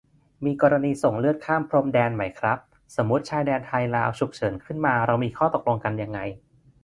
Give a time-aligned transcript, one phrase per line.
[0.45, 2.57] มีกรณีส่งเลือดข้ามพรมแดนไหมครับ
[2.95, 6.19] สมมติชายแดนไทย-ลาว ฉุกเฉินขึ้นมาเรามีข้อตกลงกันยังไง